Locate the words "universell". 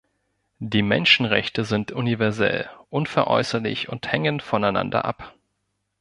1.91-2.67